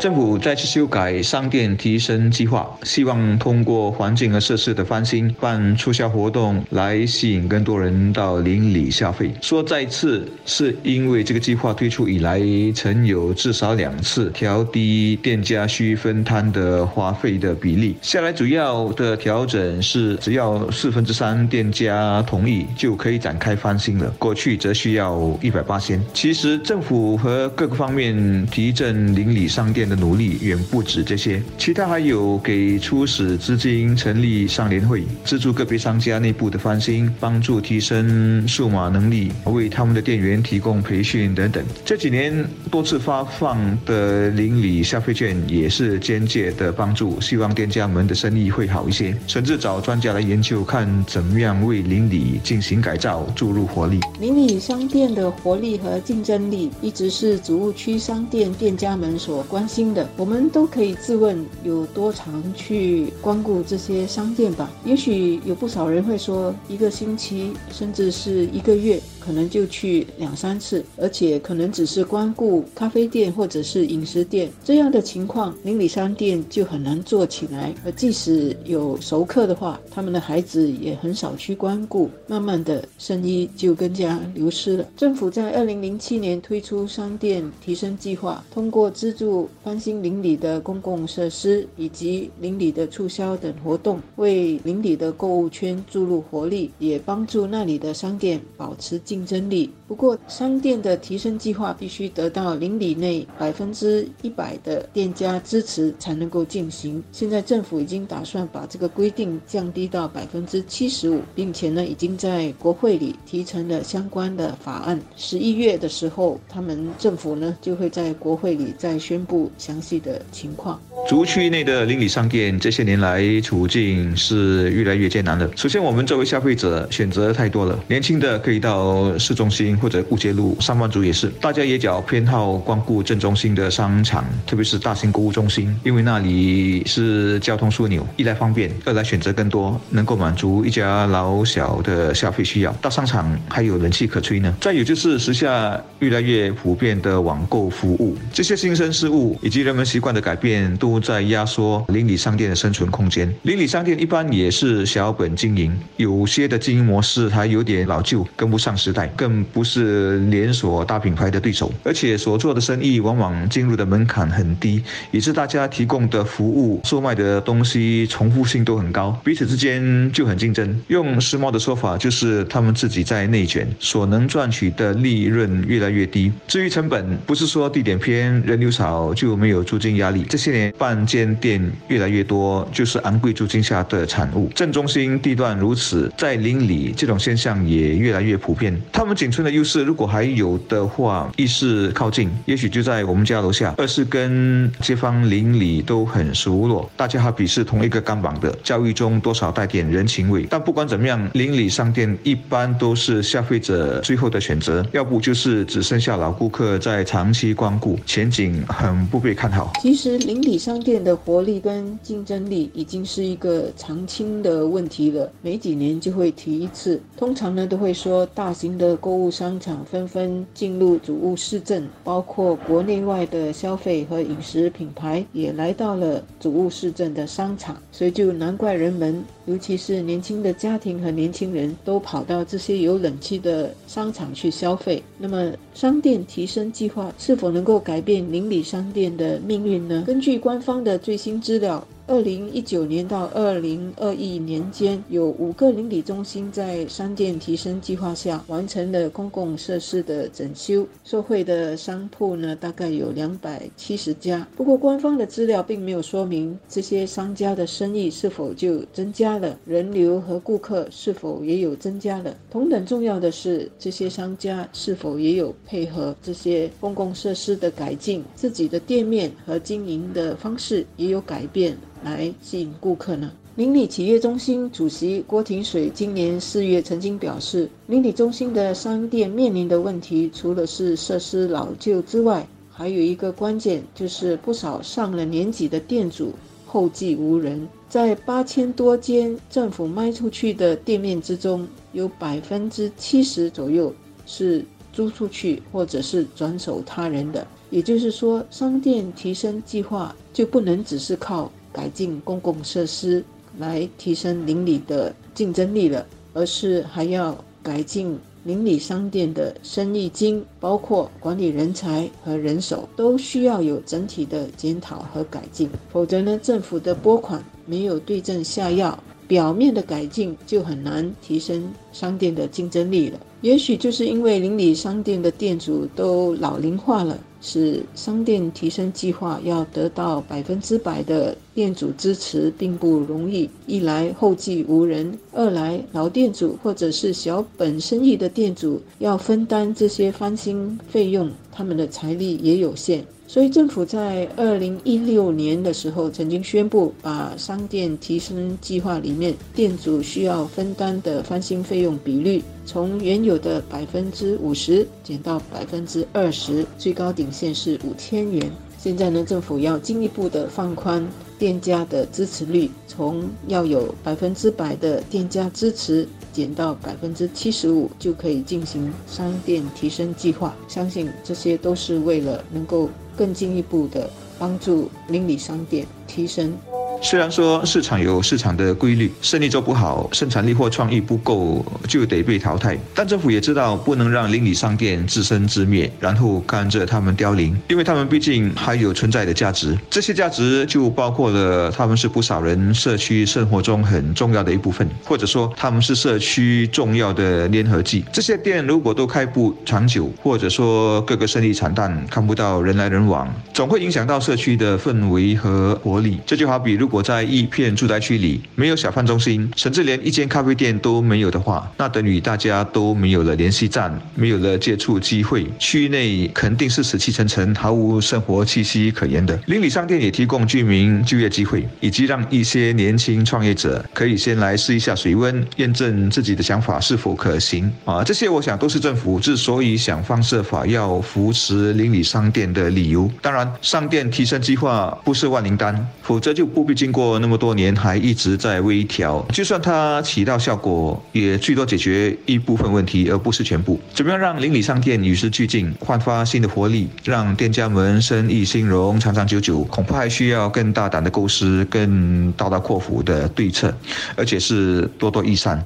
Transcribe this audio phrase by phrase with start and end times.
[0.00, 9.32] 政府再次修改商店提升计划，希望通过环境和设施的翻新，办促销活动来吸引更多人到邻里消费。
[9.42, 12.40] 说再次，是因为这个计划推出以来，
[12.76, 17.96] 曾有至少两次调低店家需分摊的花费的比例。
[18.00, 24.08] 下来主要的调整是，只要四分之三店家同意，就可以展开翻新了。
[24.16, 26.00] 过去则需要一百八千。
[26.14, 29.87] 其实政府和各个方面提振邻里商店。
[29.88, 41.64] 的努力远不止这些，其他还有给初始资金成立商联会，资助个别商家内部的翻新，帮助提升数码能力，为他们的店员提供培训等等。
[41.84, 54.00] 这几年多次发放的邻里消费券也是间接的帮助，希望店家们的生意会好一些，甚至找专家来研究，看怎么样为邻里进行改造，注入活力。
[54.20, 59.77] 邻里商店的活力和竞争力，一直是主务区商店店家们所关心。
[59.78, 64.68] 新的，我们都可以自问有多常去光顾这些商店吧？
[64.84, 69.00] 也许有不少人会说，一个星期甚至是一个月。
[69.28, 77.74] 可能就去两三次，而且可能只是光顾咖啡店或者是饮食店这样的情况，邻里商店就很难做起来。
[77.84, 84.88] 而即使有熟客的话，他们的孩子也很少去光顾，慢慢的生意就更加流失了。
[84.96, 98.98] 政府在二零零七年推出商店提升计划，通过资助翻新邻里的公共设施以及邻里的促销等活动，为邻里的购物圈注入活力，也帮助那里的商店保持。
[99.18, 99.68] 竞争力。
[99.88, 107.02] 不过，商店的提升计划必须得到邻里内百分之一百的店家支持才能够进行。
[107.10, 115.00] 现在政府已经打算把这个规定降低到百分之七十五，并且呢，已经在国会里提成了相关的法案。
[115.16, 120.78] 十一月的时候，他们政府呢就会在国会里再宣布详细的情况。
[121.08, 125.50] 竹区内的邻里商店这些年来处境是越来越艰难了。
[125.56, 128.97] 首先，我们作为消费者选择太多了，年轻的可以到。
[129.18, 142.72] 市中心或者顾街路，上班族也是，大家也较偏好光顾镇中心的商场，特别是大型购物中心，因为那里是交通枢纽，一来方便，二来选择更多，能够满足一家老小的消费需要。
[142.80, 144.52] 到商场还有人气可吹呢。
[144.60, 153.32] 再有就是时下越来越普遍的网购服务，这些新生事物以及人们习惯的改变，都在压缩邻里商店的生存空间。
[153.42, 158.87] 邻里商店一般也是小本经营，有些的经营模式还有点老旧，跟不上时。
[158.88, 170.74] 时代更不是连锁大品牌的对手，而且所做的生意往往进入的门槛很低，也是大家提供的服务、售卖的东西重复性都很高，彼此之间就很竞争。
[170.86, 176.32] 用时髦的说法，就是他们自己在内卷，所能赚取的利润越来越低。
[176.46, 180.24] 至于成本，不是说地点偏、人流少就没有租金压力。
[180.30, 184.50] 这些年半间店越来越多，就是昂贵租金下的产物。
[184.54, 188.77] 正中心地段如此，在邻里这种现象也越来越普遍。
[188.92, 200.46] 他们仅存的优势，如果还有的话，一是靠近，也许就在我们家楼下；二是跟街坊邻里都很熟络，大家好比是同一个钢板的，教育中多少带点人情味。
[200.48, 209.72] 但不管怎么样，邻里商店一般都是消费者最后的选择，要不就是只剩下老顾客在长期光顾，前景很不被看好。
[209.80, 218.67] 其实邻里商店的活力跟竞争力已经是一个常青的问题了，每几年就会提一次，通常呢都会说大型。
[218.76, 235.02] 的购物商场纷纷进入主务市镇，包括国内外的消费和饮食品牌也来到了主务市镇的商场，所以就难怪人们，尤其是年轻的家庭和年轻人都跑到这些有冷气的商场去消费。
[235.16, 240.02] 那么，商店提升计划是否能够改变邻里商店的命运呢？
[240.06, 241.86] 根据官方的最新资料。
[242.08, 250.86] 二零一九年到二零二一年间，有五个邻里中心在商店提升计划下完成了公共设施的整修。
[251.04, 254.48] 受惠的商铺呢，大概有两百七十家。
[254.56, 262.34] 不过，官方的资料并没有说明这些商家的生意是否就增加了，人流和顾客是否也有增加了。
[262.50, 271.76] 同等重要的是，这些商家是否也有配合这些公共设施的改进，自己的店面和经营的方式也有改变。
[272.02, 273.30] 来吸引顾客呢？
[273.56, 286.32] 邻里企业中心主席郭廷水今年四月曾经表示，邻里中心的商店面临的问题，除了是设施老旧之外，还有一个关键就是不少上了年纪的店主
[286.64, 293.92] 后继无人，在八千多间政府卖出去的店面之中，有百分之七十左右
[294.24, 297.44] 是租出去或者是转手他人的。
[297.70, 303.24] 也就是说，商店提升计划就不能只是靠改进公共设施
[303.56, 306.04] 来提升邻里的竞争力了，
[306.34, 308.18] 而是还要改进。
[308.44, 315.68] 邻里商店的生意经，包括管理人才和人手，都需要有整体的检讨和改进。
[315.92, 323.18] 否则呢，政府的拨款没有对症下药，表面的改进就很难提升商店的竞争力了。
[323.40, 327.18] 也许就是因为邻里商店的店主都老龄化了。
[327.40, 333.48] 使商店提升计划要得到百分之百的店主支持并不容易。
[333.64, 343.04] 一来后继无人，二来老店主或者是小本生意的店主要分担这些翻新费用，他们的财力也有限。
[343.28, 358.50] 所以政府在二零一六年的时候曾经宣布，把商店提升计划里面店主需要分担的翻新费用用比率，从原有的百分之五十减到百分之二十，最高顶线是五千元。
[358.78, 361.02] 现在呢，政府要进一步的放宽
[361.38, 366.06] 店家的支持率，从要有百分之百的店家支持。
[366.30, 374.08] 减到百分之七十五就可以进行商店提升计划，相信这些都是为了能够更进一步的
[374.38, 376.52] 帮助邻里商店提升。
[377.00, 382.76] 虽然说市场有市场的规律，生意做不好，生产力或创意不够就得被淘汰。
[382.92, 389.78] 但政府也知道不能让邻里商店自生自灭，然后看着他们凋零，因为他们毕竟还有存在的价值。
[389.88, 398.04] 这些价值就包括了他们是不少人社区生活中很重要的一部分，或者说他们是社区重要的粘合剂。
[398.12, 406.18] 这些店如果都开不长久，或者说各个生意惨淡，看不到人来人往，总会影响到社区的氛围和活力。
[406.26, 406.87] 这就好比如。
[406.88, 419.38] 如果在一片住宅区里没有小贩中心，甚至连一间咖啡店都没有的话，那等于大家都没有了联系站，没有了接触机会，区内肯定是死气沉沉，毫无生活气息可言的。
[419.48, 428.02] 邻里商店也提供居民就业机会，以及让一些年轻创业者可以先来试一下水温，验证自己的想法是否可行啊。
[428.02, 433.10] 这些我想都是政府之所以想方设法要扶持邻里商店的理由。
[433.20, 436.77] 当然，商店提升计划不是万灵丹，否则就不必。
[436.78, 439.26] 经过那么多年，还一直在微调。
[439.32, 443.80] 就算它起到效果，也最多解决一部分问题，而不是全部。
[443.92, 449.64] 怎么样让邻里商店与时俱进，焕发新的活力，让店家们生意兴隆、长长久久？
[449.64, 453.74] 恐怕还需要更大胆的构思，更大刀阔斧的对策，
[454.14, 455.62] 而且是多多益善。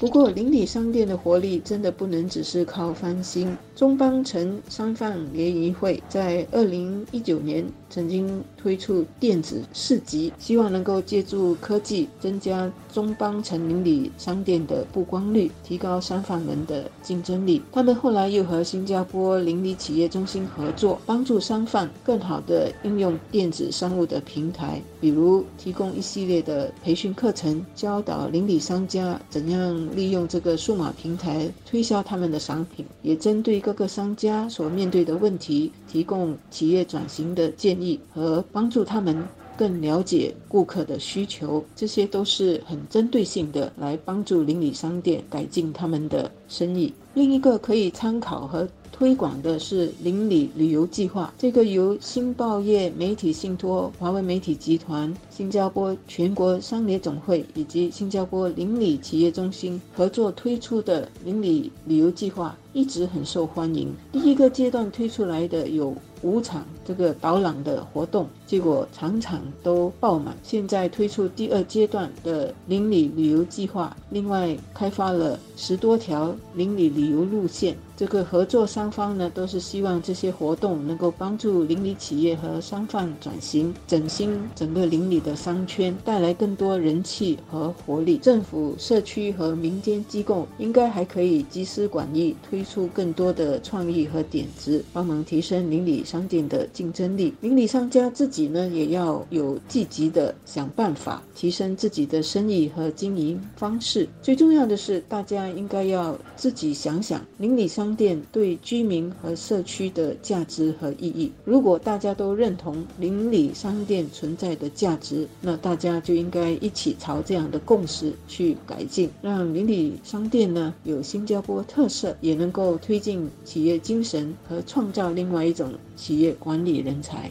[0.00, 3.56] 不过，邻里商店的活力真的不能只是靠翻新。
[3.74, 17.62] 中邦城商贩联谊会在二零一九年曾经推出电子市集，希望能够借助科技增加中邦城邻里商店的曝光率，提高商贩们的竞争力。
[17.72, 29.58] 他们后来又和新加坡邻里企业中心合作，帮助商贩更好地应用电子商务的平台，比如提供一系列的培训课程，教导邻里商家怎样。
[29.94, 39.22] 利用这个数码平台推销他们的商品，也针对各个商家所面对的问题，提供企业转型的建议和帮助他们
[39.56, 41.64] 更了解顾客的需求。
[41.74, 46.92] 这些都是很针对性的，来帮助邻里商店改进他们的生意。
[47.14, 48.68] 另一个可以参考和。
[48.90, 63.94] 推广的是邻里旅游计划，这个由新报业媒体信托、华为媒体集团、新加坡全国商联总会以及新加坡邻里企业中心合作推出的邻里旅游计划，一直很受欢迎。
[64.12, 70.36] 第一个阶段推出来的有五场这个导览的活动，结果场场都爆满。
[70.42, 77.76] 现在推出第二阶段的邻里旅游计划，另外开发了十多条邻里旅游路线。
[77.96, 88.18] 这个合作双方呢，都是希望这些活动能够帮助邻里企业和商贩转型、整新整个邻里的商圈，带来更多人气和活力。
[88.18, 97.32] 政府、社区和民间机构应该还可以集思广益，推推出更多的创意和点子，帮忙提升邻里商店的竞争力。
[97.40, 104.08] 邻里商家自己呢，也要有积极的想办法提升自己的生意和经营方式。
[104.20, 107.68] 最重要的是，大家应该要自己想想邻里。
[107.68, 111.30] 商店对居民和社区的价值和意义。
[111.44, 127.30] 如果大家都认同邻里商店存在的价值，那大家就应该一起朝这样的共识去改进，让邻里商店呢有新加坡特色，也能能够推进企业精神和创造另外一种企业管理人才。